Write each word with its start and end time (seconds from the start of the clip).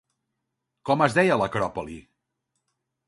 Com 0.89 1.05
es 1.07 1.17
deia 1.19 1.37
l'acròpoli? 1.41 1.99